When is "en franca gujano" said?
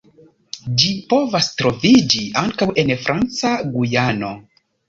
2.85-4.33